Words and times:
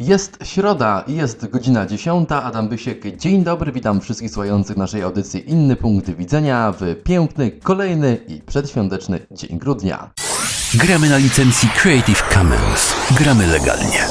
Jest 0.00 0.38
środa 0.44 1.04
i 1.06 1.14
jest 1.14 1.46
godzina 1.50 1.86
10. 1.86 2.28
Adam 2.32 2.68
Bysiek. 2.68 3.16
Dzień 3.16 3.44
dobry, 3.44 3.72
witam 3.72 4.00
wszystkich 4.00 4.30
słuchających 4.30 4.76
naszej 4.76 5.02
audycji 5.02 5.50
Inny 5.50 5.76
Punkt 5.76 6.10
Widzenia 6.10 6.74
w 6.80 7.02
piękny, 7.04 7.50
kolejny 7.50 8.18
i 8.28 8.40
przedświąteczny 8.40 9.26
dzień 9.30 9.58
grudnia. 9.58 10.10
Gramy 10.74 11.08
na 11.08 11.16
licencji 11.16 11.68
Creative 11.68 12.22
Commons. 12.34 12.94
Gramy 13.10 13.46
legalnie. 13.46 14.06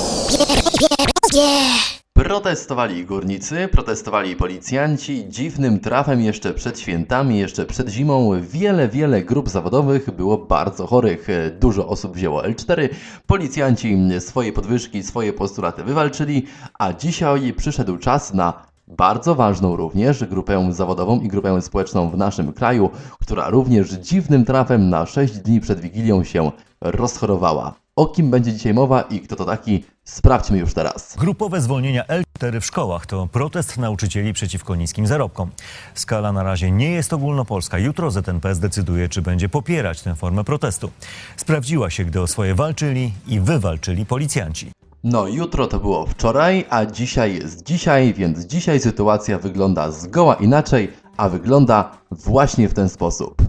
Protestowali 2.28 3.06
górnicy, 3.06 3.68
protestowali 3.68 4.36
policjanci. 4.36 5.26
Dziwnym 5.30 5.80
trafem 5.80 6.22
jeszcze 6.22 6.54
przed 6.54 6.80
świętami, 6.80 7.40
jeszcze 7.40 7.66
przed 7.66 7.90
zimą 7.90 8.32
wiele, 8.42 8.90
wiele 8.90 9.22
grup 9.22 9.50
zawodowych 9.50 10.12
było 10.12 10.38
bardzo 10.38 10.88
chorych. 10.88 11.28
Dużo 11.60 11.88
osób 11.88 12.16
wzięło 12.16 12.42
L4. 12.42 12.90
Policjanci 13.28 13.98
swoje 14.20 14.54
podwyżki, 14.54 15.04
swoje 15.04 15.34
postulaty 15.34 15.84
wywalczyli, 15.84 16.46
a 16.80 16.94
dzisiaj 16.94 17.54
przyszedł 17.54 17.98
czas 17.98 18.34
na 18.34 18.54
bardzo 18.88 19.36
ważną 19.36 19.76
również 19.76 20.26
grupę 20.26 20.74
zawodową 20.74 21.20
i 21.20 21.28
grupę 21.28 21.62
społeczną 21.62 22.10
w 22.10 22.18
naszym 22.18 22.54
kraju, 22.54 22.90
która 23.22 23.50
również 23.50 23.90
dziwnym 23.90 24.46
trafem 24.46 24.90
na 24.90 25.06
6 25.06 25.34
dni 25.34 25.62
przed 25.62 25.80
Wigilią 25.80 26.24
się 26.24 26.52
rozchorowała. 26.82 27.87
O 27.98 28.08
kim 28.08 28.32
będzie 28.32 28.54
dzisiaj 28.54 28.74
mowa 28.74 29.02
i 29.02 29.20
kto 29.20 29.36
to 29.36 29.46
taki, 29.46 29.84
sprawdźmy 30.04 30.58
już 30.58 30.74
teraz. 30.74 31.16
Grupowe 31.20 31.62
zwolnienia 31.62 32.04
L4 32.04 32.60
w 32.62 32.66
szkołach 32.66 33.06
to 33.06 33.28
protest 33.32 33.78
nauczycieli 33.78 34.34
przeciwko 34.34 34.76
niskim 34.76 35.08
zarobkom. 35.08 35.52
Skala 35.94 36.32
na 36.32 36.44
razie 36.44 36.72
nie 36.72 36.92
jest 36.92 37.14
ogólnopolska. 37.14 37.78
Jutro 37.80 38.12
ZNP 38.12 38.56
zdecyduje, 38.56 39.10
czy 39.10 39.22
będzie 39.22 39.50
popierać 39.50 40.02
tę 40.02 40.16
formę 40.16 40.44
protestu. 40.44 40.92
Sprawdziła 41.38 41.90
się, 41.90 42.06
gdy 42.06 42.22
o 42.22 42.28
swoje 42.28 42.56
walczyli 42.56 43.14
i 43.28 43.40
wywalczyli 43.40 44.06
policjanci. 44.06 44.72
No, 45.04 45.28
jutro 45.28 45.68
to 45.68 45.80
było 45.80 46.06
wczoraj, 46.06 46.66
a 46.70 46.86
dzisiaj 46.86 47.36
jest 47.36 47.64
dzisiaj, 47.64 48.14
więc 48.14 48.46
dzisiaj 48.46 48.80
sytuacja 48.80 49.40
wygląda 49.40 49.92
zgoła 49.92 50.36
inaczej, 50.36 50.92
a 51.18 51.30
wygląda 51.30 51.98
właśnie 52.12 52.70
w 52.70 52.74
ten 52.74 52.90
sposób. 52.90 53.42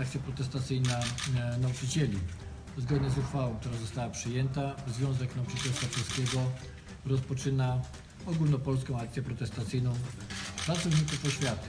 akcja 0.00 0.20
protestacyjna 0.20 0.94
e, 1.54 1.58
nauczycieli. 1.58 2.18
Zgodnie 2.78 3.10
z 3.10 3.18
uchwałą, 3.18 3.56
która 3.56 3.76
została 3.76 4.08
przyjęta, 4.10 4.76
Związek 4.86 5.36
Nauczycielstwa 5.36 5.86
Polskiego 5.86 6.40
rozpoczyna 7.06 7.82
ogólnopolską 8.26 9.00
akcję 9.00 9.22
protestacyjną 9.22 9.94
pracowników 10.66 11.24
oświaty. 11.24 11.68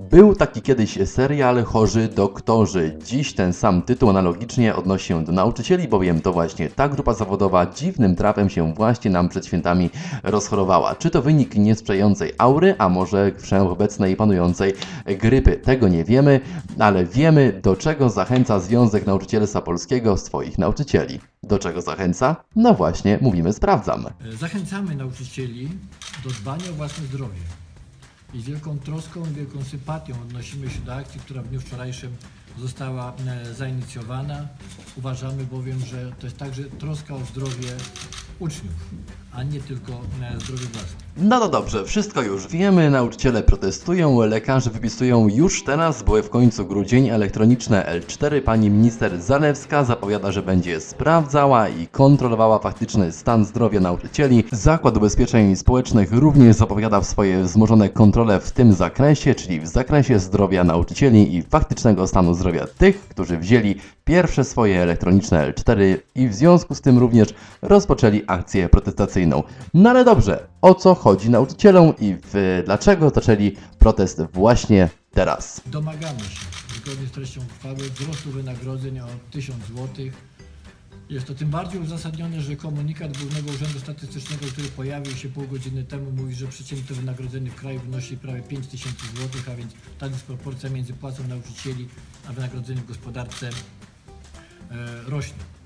Był 0.00 0.34
taki 0.34 0.62
kiedyś 0.62 0.98
serial 1.04 1.64
Chorzy 1.64 2.08
Doktorzy. 2.08 2.96
Dziś 3.04 3.34
ten 3.34 3.52
sam 3.52 3.82
tytuł 3.82 4.10
analogicznie 4.10 4.76
odnosi 4.76 5.06
się 5.06 5.24
do 5.24 5.32
nauczycieli, 5.32 5.88
bowiem 5.88 6.20
to 6.20 6.32
właśnie 6.32 6.70
ta 6.70 6.88
grupa 6.88 7.14
zawodowa 7.14 7.66
dziwnym 7.66 8.16
trafem 8.16 8.50
się 8.50 8.74
właśnie 8.74 9.10
nam 9.10 9.28
przed 9.28 9.46
świętami 9.46 9.90
rozchorowała. 10.22 10.94
Czy 10.94 11.10
to 11.10 11.22
wynik 11.22 11.54
niesprzyjającej 11.54 12.32
aury, 12.38 12.74
a 12.78 12.88
może 12.88 13.32
wszechobecnej 13.38 14.16
panującej 14.16 14.74
grypy? 15.06 15.56
Tego 15.56 15.88
nie 15.88 16.04
wiemy, 16.04 16.40
ale 16.78 17.04
wiemy 17.04 17.60
do 17.62 17.76
czego 17.76 18.10
zachęca 18.10 18.60
Związek 18.60 19.06
Nauczycielstwa 19.06 19.62
Polskiego 19.62 20.16
swoich 20.16 20.58
nauczycieli. 20.58 21.20
Do 21.42 21.58
czego 21.58 21.82
zachęca? 21.82 22.36
No 22.56 22.74
właśnie, 22.74 23.18
mówimy 23.20 23.52
sprawdzam. 23.52 24.06
Zachęcamy 24.40 24.96
nauczycieli 24.96 25.68
do 26.24 26.30
dbania 26.30 26.70
o 26.70 26.74
własne 26.74 27.06
zdrowie. 27.06 27.38
I 28.34 28.40
z 28.42 28.44
wielką 28.44 28.78
troską 28.78 29.30
i 29.30 29.34
wielką 29.34 29.64
sympatią 29.64 30.22
odnosimy 30.22 30.70
się 30.70 30.80
do 30.80 30.94
akcji, 30.94 31.20
która 31.20 31.42
w 31.42 31.48
dniu 31.48 31.60
wczorajszym 31.60 32.16
została 32.58 33.12
e, 33.26 33.54
zainicjowana. 33.54 34.48
Uważamy 34.96 35.44
bowiem, 35.44 35.80
że 35.80 36.12
to 36.18 36.26
jest 36.26 36.38
także 36.38 36.64
troska 36.64 37.14
o 37.14 37.24
zdrowie 37.24 37.68
uczniów, 38.38 38.74
a 39.32 39.42
nie 39.42 39.60
tylko 39.60 39.92
e, 40.22 40.40
zdrowie 40.40 40.66
własne. 40.66 41.07
No 41.20 41.40
to 41.40 41.48
dobrze, 41.48 41.84
wszystko 41.84 42.22
już 42.22 42.48
wiemy, 42.48 42.90
nauczyciele 42.90 43.42
protestują, 43.42 44.20
lekarze 44.20 44.70
wypisują 44.70 45.28
już 45.28 45.64
teraz, 45.64 46.02
bo 46.02 46.22
w 46.22 46.30
końcu 46.30 46.66
grudzień, 46.66 47.08
elektroniczne 47.08 48.00
L4. 48.00 48.42
Pani 48.42 48.70
minister 48.70 49.20
Zalewska 49.20 49.84
zapowiada, 49.84 50.32
że 50.32 50.42
będzie 50.42 50.80
sprawdzała 50.80 51.68
i 51.68 51.86
kontrolowała 51.86 52.58
faktyczny 52.58 53.12
stan 53.12 53.44
zdrowia 53.44 53.80
nauczycieli. 53.80 54.44
Zakład 54.52 54.96
Ubezpieczeń 54.96 55.56
Społecznych 55.56 56.12
również 56.12 56.56
zapowiada 56.56 57.02
swoje 57.02 57.42
wzmożone 57.42 57.88
kontrole 57.88 58.40
w 58.40 58.52
tym 58.52 58.72
zakresie, 58.72 59.34
czyli 59.34 59.60
w 59.60 59.66
zakresie 59.66 60.18
zdrowia 60.18 60.64
nauczycieli 60.64 61.36
i 61.36 61.42
faktycznego 61.42 62.06
stanu 62.06 62.34
zdrowia 62.34 62.66
tych, 62.78 63.00
którzy 63.00 63.38
wzięli 63.38 63.74
pierwsze 64.04 64.44
swoje 64.44 64.82
elektroniczne 64.82 65.52
L4 65.52 65.96
i 66.14 66.28
w 66.28 66.34
związku 66.34 66.74
z 66.74 66.80
tym 66.80 66.98
również 66.98 67.28
rozpoczęli 67.62 68.22
akcję 68.26 68.68
protestacyjną. 68.68 69.42
No 69.74 69.90
ale 69.90 70.04
dobrze, 70.04 70.46
o 70.62 70.74
co 70.74 70.94
chodzi 70.94 71.30
nauczycielom 71.30 71.92
i 71.98 72.16
w, 72.22 72.62
dlaczego 72.64 73.10
zaczęli 73.10 73.56
protest 73.78 74.22
właśnie 74.32 74.88
teraz? 75.10 75.60
Domagamy 75.66 76.20
się, 76.20 76.46
zgodnie 76.82 77.06
z 77.06 77.10
treścią 77.10 77.40
uchwały, 77.40 77.90
wzrostu 77.90 78.30
wynagrodzeń 78.30 79.00
o 79.00 79.06
1000 79.30 79.58
zł. 79.66 79.88
Jest 81.10 81.26
to 81.26 81.34
tym 81.34 81.50
bardziej 81.50 81.80
uzasadnione, 81.80 82.40
że 82.40 82.56
komunikat 82.56 83.18
Głównego 83.18 83.50
Urzędu 83.50 83.78
Statystycznego, 83.78 84.46
który 84.52 84.68
pojawił 84.68 85.16
się 85.16 85.28
pół 85.28 85.46
godziny 85.46 85.84
temu, 85.84 86.10
mówi, 86.10 86.34
że 86.34 86.46
przeciętne 86.46 86.96
wynagrodzenie 86.96 87.50
w 87.50 87.54
kraju 87.54 87.80
wynosi 87.80 88.16
prawie 88.16 88.42
5000 88.42 89.06
zł, 89.06 89.40
a 89.52 89.56
więc 89.56 89.72
ta 89.98 90.08
dysproporcja 90.08 90.70
między 90.70 90.92
płacą 90.92 91.28
nauczycieli 91.28 91.88
a 92.28 92.32
wynagrodzeniem 92.32 92.84
w 92.84 92.86
gospodarce 92.86 93.48
e, 93.48 93.52
rośnie. 95.06 95.57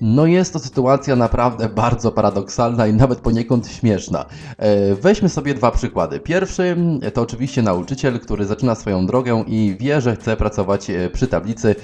No 0.00 0.26
jest 0.26 0.52
to 0.52 0.58
sytuacja 0.58 1.16
naprawdę 1.16 1.68
bardzo 1.68 2.12
paradoksalna 2.12 2.86
i 2.86 2.92
nawet 2.92 3.20
poniekąd 3.20 3.68
śmieszna. 3.68 4.24
E, 4.58 4.94
Weźmy 4.94 5.28
sobie 5.28 5.54
dwa 5.54 5.70
przykłady. 5.70 6.20
Pierwszy 6.20 6.62
mm, 6.62 7.00
to 7.14 7.22
oczywiście 7.22 7.62
nauczyciel, 7.62 8.20
który 8.20 8.46
zaczyna 8.46 8.74
swoją 8.74 9.06
drogę 9.06 9.44
i 9.46 9.76
wie, 9.80 10.00
że 10.00 10.16
chce 10.16 10.36
pracować 10.36 10.90
e, 10.90 11.10
przy 11.10 11.26
tablicy 11.26 11.74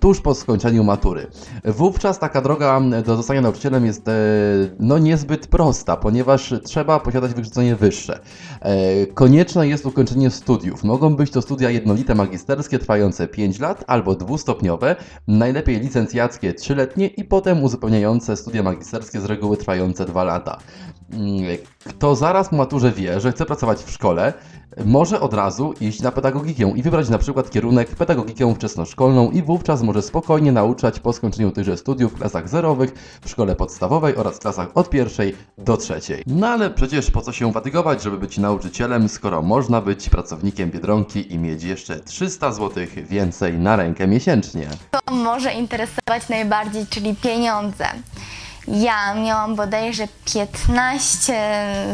tuż 0.00 0.20
po 0.20 0.34
skończeniu 0.34 0.84
matury. 0.84 1.26
Wówczas 1.64 2.18
taka 2.18 2.40
droga 2.40 2.80
do 3.06 3.16
zostania 3.16 3.40
nauczycielem 3.40 3.86
jest 3.86 4.08
e, 4.08 4.12
no 4.80 4.98
niezbyt 4.98 5.46
prosta, 5.46 5.96
ponieważ 5.96 6.54
trzeba 6.64 7.00
posiadać 7.00 7.34
wykształcenie 7.34 7.76
wyższe. 7.76 8.20
E, 8.60 9.06
Konieczne 9.06 9.68
jest 9.68 9.86
ukończenie 9.86 10.30
studiów. 10.30 10.84
Mogą 10.84 11.16
być 11.16 11.30
to 11.30 11.42
studia 11.42 11.70
jednolite 11.70 12.14
magisterskie 12.14 12.78
trwające 12.78 13.28
5 13.28 13.58
lat 13.58 13.84
albo 13.86 14.14
dwustopniowe, 14.14 14.96
najlepiej 15.28 15.80
licencjackie 15.80 16.52
3-letnie 16.52 17.06
i 17.06 17.24
potem 17.46 17.64
uzupełniające 17.64 18.36
studia 18.36 18.62
magisterskie 18.62 19.20
z 19.20 19.24
reguły 19.24 19.56
trwające 19.56 20.04
2 20.04 20.24
lata. 20.24 20.58
Kto 21.88 22.16
zaraz 22.16 22.48
po 22.48 22.56
maturze 22.56 22.92
wie, 22.92 23.20
że 23.20 23.32
chce 23.32 23.46
pracować 23.46 23.78
w 23.78 23.90
szkole, 23.90 24.32
może 24.84 25.20
od 25.20 25.34
razu 25.34 25.74
iść 25.80 26.00
na 26.02 26.12
pedagogikę 26.12 26.72
i 26.76 26.82
wybrać 26.82 27.08
na 27.08 27.18
przykład 27.18 27.50
kierunek 27.50 27.88
pedagogikę 27.88 28.54
wczesnoszkolną 28.54 29.30
i 29.30 29.42
wówczas 29.42 29.82
może 29.82 30.02
spokojnie 30.02 30.52
nauczać 30.52 31.00
po 31.00 31.12
skończeniu 31.12 31.50
tychże 31.50 31.76
studiów 31.76 32.12
w 32.12 32.16
klasach 32.16 32.48
zerowych, 32.48 33.18
w 33.22 33.30
szkole 33.30 33.56
podstawowej 33.56 34.16
oraz 34.16 34.38
klasach 34.38 34.68
od 34.74 34.90
pierwszej 34.90 35.36
do 35.58 35.76
trzeciej. 35.76 36.22
No 36.26 36.48
ale 36.48 36.70
przecież 36.70 37.10
po 37.10 37.20
co 37.20 37.32
się 37.32 37.52
fatygować, 37.52 38.02
żeby 38.02 38.18
być 38.18 38.38
nauczycielem, 38.38 39.08
skoro 39.08 39.42
można 39.42 39.80
być 39.80 40.10
pracownikiem 40.10 40.70
Biedronki 40.70 41.32
i 41.32 41.38
mieć 41.38 41.62
jeszcze 41.62 42.00
300 42.00 42.52
zł 42.52 42.84
więcej 42.96 43.58
na 43.58 43.76
rękę 43.76 44.06
miesięcznie. 44.06 44.68
Co 44.92 45.14
może 45.14 45.52
interesować 45.52 46.28
najbardziej, 46.28 46.86
czyli 46.86 47.14
pieniądze. 47.14 47.86
Ja 48.68 49.14
miałam 49.14 49.56
bodajże 49.56 50.08
15 50.34 51.32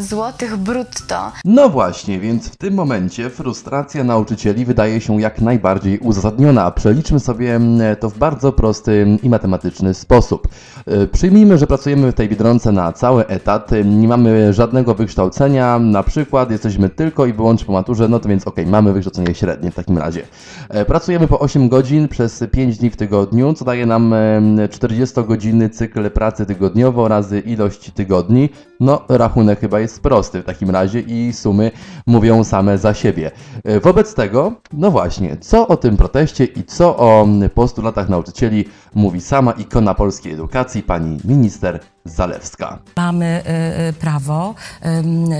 zł 0.00 0.48
brutto. 0.58 1.32
No 1.44 1.68
właśnie, 1.68 2.20
więc 2.20 2.48
w 2.48 2.56
tym 2.56 2.74
momencie 2.74 3.30
frustracja 3.30 4.04
nauczycieli 4.04 4.64
wydaje 4.64 5.00
się 5.00 5.20
jak 5.20 5.40
najbardziej 5.40 5.98
uzasadniona. 5.98 6.70
Przeliczmy 6.70 7.20
sobie 7.20 7.54
mm, 7.54 7.96
to 7.96 8.10
w 8.10 8.18
bardzo 8.18 8.52
prosty 8.52 9.18
i 9.22 9.28
matematyczny 9.28 9.94
sposób. 9.94 10.48
E, 10.86 11.06
Przyjmijmy, 11.06 11.58
że 11.58 11.66
pracujemy 11.66 12.12
w 12.12 12.14
tej 12.14 12.28
Biedronce 12.28 12.72
na 12.72 12.92
cały 12.92 13.26
etat, 13.26 13.72
e, 13.72 13.84
nie 13.84 14.08
mamy 14.08 14.52
żadnego 14.52 14.94
wykształcenia, 14.94 15.78
na 15.78 16.02
przykład 16.02 16.50
jesteśmy 16.50 16.88
tylko 16.88 17.26
i 17.26 17.32
wyłącznie 17.32 17.66
po 17.66 17.72
maturze, 17.72 18.08
no 18.08 18.20
to 18.20 18.28
więc 18.28 18.46
okej, 18.46 18.66
mamy 18.66 18.92
wykształcenie 18.92 19.34
średnie 19.34 19.70
w 19.70 19.74
takim 19.74 19.98
razie. 19.98 20.22
E, 20.68 20.84
Pracujemy 20.84 21.28
po 21.28 21.38
8 21.40 21.68
godzin 21.68 22.08
przez 22.08 22.44
5 22.52 22.78
dni 22.78 22.90
w 22.90 22.96
tygodniu, 22.96 23.54
co 23.54 23.64
daje 23.64 23.86
nam 23.86 24.12
em, 24.14 24.56
40-godzinny 24.56 25.70
cykl 25.70 26.10
pracy 26.10 26.46
tygodniowo 26.62 27.08
razy 27.08 27.40
ilość 27.40 27.90
tygodni. 27.90 28.48
No, 28.80 29.00
rachunek 29.08 29.60
chyba 29.60 29.80
jest 29.80 30.02
prosty 30.02 30.42
w 30.42 30.44
takim 30.44 30.70
razie 30.70 31.00
i 31.00 31.32
sumy 31.32 31.70
mówią 32.06 32.44
same 32.44 32.78
za 32.78 32.94
siebie. 32.94 33.30
E, 33.64 33.80
Wobec 33.80 34.14
tego, 34.14 34.52
no 34.72 34.90
właśnie, 34.90 35.36
co 35.36 35.68
o 35.68 35.76
tym 35.76 35.96
proteście 35.96 36.44
i 36.44 36.64
co 36.64 36.96
o 36.96 37.26
postulatach 37.54 38.08
nauczycieli 38.08 38.64
mówi 38.94 39.20
sama 39.20 39.52
ikona 39.52 39.94
polskiej 39.94 40.32
edukacji, 40.32 40.82
pani 40.82 41.18
minister 41.24 41.80
Zalewska. 42.04 42.78
Mamy 42.96 43.26
e, 43.26 43.44
e, 43.88 43.92
prawo 43.92 44.54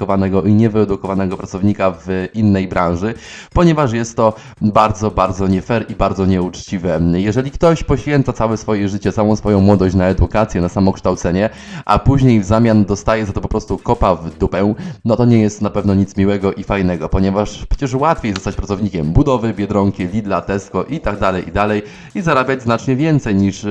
niewykwalifikowanego 0.00 0.42
i 0.42 0.54
niewyedukowanego 0.54 1.36
pracownika 1.36 1.90
w 1.90 2.28
innej 2.34 2.68
branży, 2.68 3.14
ponieważ 3.54 3.92
jest 3.92 4.16
to 4.16 4.34
bardzo, 4.60 5.10
bardzo 5.10 5.48
nie 5.48 5.62
fair 5.62 5.90
i 5.90 5.94
bardzo 5.94 6.26
nieuczciwe. 6.26 7.00
Jeżeli 7.14 7.50
ktoś 7.50 7.84
poświęca 7.84 8.32
całe 8.32 8.56
swoje 8.56 8.88
życie, 8.88 9.12
całą 9.12 9.36
swoją 9.36 9.60
młodość 9.60 9.94
na 9.94 10.06
edukację, 10.06 10.60
na 10.60 10.68
samokształcenie, 10.68 11.50
a 11.84 11.98
później 11.98 12.40
w 12.40 12.44
zamian 12.44 12.84
dostaje 12.84 13.26
za 13.26 13.32
to 13.32 13.40
po 13.40 13.48
prostu 13.48 13.78
kopa 13.78 14.14
w 14.14 14.38
dupę, 14.38 14.74
no 15.04 15.16
to 15.16 15.24
nie 15.24 15.40
jest 15.40 15.62
na 15.62 15.70
pewno 15.70 15.94
nic 15.94 16.16
miłego 16.16 16.52
i 16.52 16.64
fajnego, 16.64 17.08
ponieważ 17.08 17.66
przecież 17.66 17.94
łatwiej 17.94 18.34
zostać 18.34 18.54
pracownikiem 18.54 19.12
budowy, 19.12 19.54
Biedronki, 19.54 20.08
Lidla, 20.08 20.40
Tesco 20.40 20.84
i 20.84 21.00
tak 21.00 21.18
dalej, 21.18 21.48
i 21.48 21.52
dalej 21.52 21.82
i 22.14 22.20
zarabiać 22.20 22.62
znacznie 22.62 22.96
więcej 22.96 23.34
niż 23.34 23.66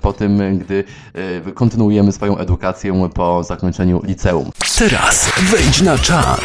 po 0.00 0.12
tym, 0.12 0.58
gdy 0.58 0.84
y, 1.48 1.52
kontynuujemy 1.52 2.12
swoją 2.12 2.38
edukację 2.38 3.08
po 3.14 3.44
zakończeniu 3.44 4.02
liceum. 4.04 4.50
Teraz 4.78 5.32
wejdź 5.50 5.69
na 5.78 5.98
czat. 5.98 6.40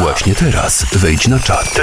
Właśnie 0.00 0.34
teraz 0.34 0.86
wejdź 0.92 1.28
na 1.28 1.38
czat. 1.38 1.80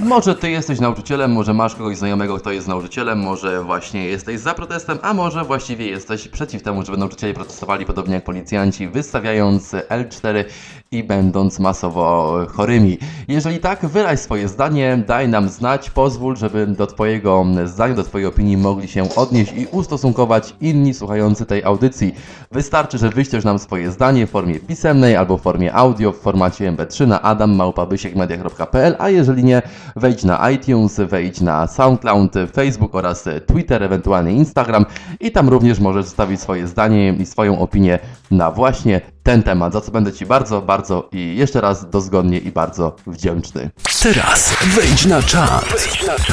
Może 0.00 0.34
ty 0.34 0.50
jesteś 0.50 0.80
nauczycielem, 0.80 1.32
może 1.32 1.54
masz 1.54 1.74
kogoś 1.74 1.96
znajomego, 1.96 2.38
kto 2.38 2.52
jest 2.52 2.68
nauczycielem, 2.68 3.18
może 3.18 3.62
właśnie 3.62 4.04
jesteś 4.06 4.40
za 4.40 4.54
protestem, 4.54 4.98
a 5.02 5.14
może 5.14 5.44
właściwie 5.44 5.86
jesteś 5.86 6.28
przeciw 6.28 6.62
temu, 6.62 6.84
żeby 6.84 6.98
nauczyciele 6.98 7.34
protestowali 7.34 7.86
podobnie 7.86 8.14
jak 8.14 8.24
policjanci, 8.24 8.88
wystawiając 8.88 9.72
L4 9.72 10.44
i 10.90 11.04
będąc 11.04 11.58
masowo 11.58 12.36
chorymi. 12.52 12.98
Jeżeli 13.28 13.58
tak, 13.58 13.86
wyraź 13.86 14.20
swoje 14.20 14.48
zdanie, 14.48 15.04
daj 15.06 15.28
nam 15.28 15.48
znać, 15.48 15.90
pozwól, 15.90 16.36
żeby 16.36 16.66
do 16.66 16.86
twojego 16.86 17.46
zdania, 17.64 17.94
do 17.94 18.04
twojej 18.04 18.26
opinii 18.26 18.56
mogli 18.56 18.88
się 18.88 19.14
odnieść 19.14 19.52
i 19.56 19.66
ustosunkować 19.66 20.54
inni 20.60 20.94
słuchający 20.94 21.46
tej 21.46 21.64
audycji. 21.64 22.14
Wystarczy, 22.52 22.98
że 22.98 23.10
wyślesz 23.10 23.44
nam 23.44 23.58
swoje 23.58 23.90
zdanie 23.90 24.07
w 24.08 24.30
formie 24.30 24.60
pisemnej 24.60 25.16
albo 25.16 25.38
w 25.38 25.42
formie 25.42 25.74
audio 25.74 26.12
w 26.12 26.18
formacie 26.18 26.72
mp3 26.72 27.06
na 27.06 27.22
adammałpabysiekmedia.pl, 27.22 28.96
a 28.98 29.08
jeżeli 29.08 29.44
nie, 29.44 29.62
wejdź 29.96 30.24
na 30.24 30.50
iTunes, 30.50 31.00
wejdź 31.00 31.40
na 31.40 31.66
SoundCloud, 31.66 32.32
Facebook 32.52 32.94
oraz 32.94 33.24
Twitter, 33.46 33.82
ewentualnie 33.82 34.32
Instagram 34.32 34.86
i 35.20 35.30
tam 35.30 35.48
również 35.48 35.80
możesz 35.80 36.04
zostawić 36.04 36.40
swoje 36.40 36.66
zdanie 36.66 37.12
i 37.12 37.26
swoją 37.26 37.58
opinię 37.58 37.98
na 38.30 38.50
właśnie 38.50 39.00
ten 39.22 39.42
temat, 39.42 39.72
za 39.72 39.80
co 39.80 39.92
będę 39.92 40.12
Ci 40.12 40.26
bardzo, 40.26 40.62
bardzo 40.62 41.08
i 41.12 41.36
jeszcze 41.36 41.60
raz 41.60 41.90
dozgodnie 41.90 42.38
i 42.38 42.52
bardzo 42.52 42.96
wdzięczny. 43.06 43.70
Teraz 44.02 44.56
wejdź 44.76 45.06
na 45.06 45.22
czat. 45.22 45.64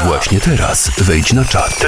Właśnie 0.06 0.40
teraz 0.40 0.92
wejdź 0.98 1.34
na 1.34 1.46
czat. 1.46 1.86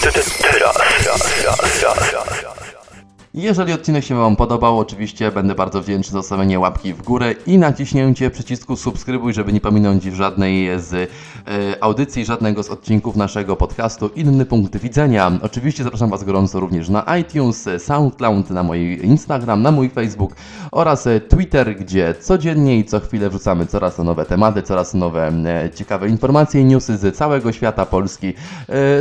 Jeżeli 3.38 3.74
odcinek 3.74 4.04
się 4.04 4.16
Wam 4.16 4.36
podobał, 4.36 4.80
oczywiście 4.80 5.32
będę 5.32 5.56
bardzo 5.56 5.82
wdzięczny 5.82 6.12
za 6.12 6.20
zostawienie 6.20 6.60
łapki 6.60 6.94
w 6.94 7.02
górę 7.02 7.36
i 7.48 7.58
naciśnięcie 7.58 8.30
przycisku 8.30 8.76
subskrybuj, 8.76 9.34
żeby 9.34 9.54
nie 9.54 9.62
pominąć 9.62 10.04
żadnej 10.04 10.80
z 10.80 10.94
e, 10.94 11.08
audycji, 11.84 12.26
żadnego 12.26 12.64
z 12.64 12.70
odcinków 12.70 13.16
naszego 13.16 13.56
podcastu 13.56 14.10
Inny 14.16 14.46
Punkt 14.46 14.78
Widzenia. 14.78 15.32
Oczywiście 15.42 15.84
zapraszam 15.84 16.10
Was 16.10 16.24
gorąco 16.24 16.60
również 16.60 16.90
na 16.90 17.18
iTunes, 17.18 17.70
SoundCloud, 17.78 18.50
na 18.50 18.64
mój 18.64 19.00
Instagram, 19.04 19.62
na 19.62 19.72
mój 19.72 19.90
Facebook 19.90 20.36
oraz 20.72 21.08
Twitter, 21.30 21.76
gdzie 21.76 22.16
codziennie 22.20 22.78
i 22.78 22.86
co 22.86 23.00
chwilę 23.00 23.30
wrzucamy 23.30 23.66
coraz 23.66 23.98
nowe 23.98 24.26
tematy, 24.26 24.64
coraz 24.64 24.94
nowe 24.94 25.28
e, 25.28 25.70
ciekawe 25.76 26.10
informacje 26.10 26.62
i 26.62 26.66
newsy 26.66 26.98
z 26.98 27.16
całego 27.16 27.52
świata 27.52 27.86
Polski, 27.86 28.28
e, 28.28 28.34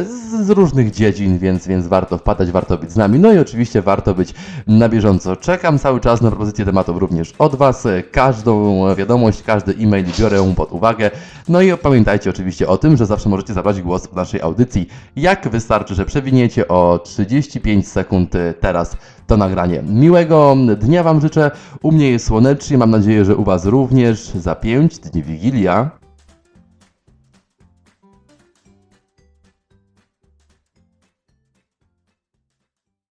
z, 0.04 0.46
z 0.46 0.50
różnych 0.50 0.90
dziedzin, 0.90 1.38
więc, 1.38 1.66
więc 1.66 1.86
warto 1.86 2.18
wpadać, 2.18 2.50
warto 2.50 2.78
być 2.78 2.92
z 2.92 2.96
nami. 2.96 3.18
No 3.18 3.32
i 3.32 3.38
oczywiście 3.38 3.82
warto 3.82 4.14
być 4.26 4.34
na 4.66 4.88
bieżąco. 4.88 5.36
Czekam 5.36 5.78
cały 5.78 6.00
czas 6.00 6.20
na 6.20 6.28
propozycje 6.30 6.64
tematów 6.64 6.96
również 6.96 7.32
od 7.38 7.54
Was. 7.54 7.88
Każdą 8.10 8.84
wiadomość, 8.94 9.42
każdy 9.42 9.72
e-mail 9.72 10.06
biorę 10.18 10.54
pod 10.56 10.72
uwagę. 10.72 11.10
No 11.48 11.62
i 11.62 11.76
pamiętajcie 11.76 12.30
oczywiście 12.30 12.68
o 12.68 12.78
tym, 12.78 12.96
że 12.96 13.06
zawsze 13.06 13.28
możecie 13.28 13.54
zabrać 13.54 13.82
głos 13.82 14.06
w 14.06 14.14
naszej 14.14 14.40
audycji. 14.40 14.88
Jak 15.16 15.48
wystarczy, 15.48 15.94
że 15.94 16.04
przewiniecie 16.04 16.68
o 16.68 17.00
35 17.04 17.88
sekund 17.88 18.32
teraz 18.60 18.96
to 19.26 19.36
nagranie. 19.36 19.82
Miłego 19.82 20.56
dnia 20.76 21.02
Wam 21.02 21.20
życzę. 21.20 21.50
U 21.82 21.92
mnie 21.92 22.10
jest 22.10 22.26
słonecznie, 22.26 22.78
mam 22.78 22.90
nadzieję, 22.90 23.24
że 23.24 23.36
u 23.36 23.44
Was 23.44 23.64
również. 23.64 24.20
Za 24.20 24.54
5 24.54 24.98
dni 24.98 25.22
Wigilia. 25.22 25.90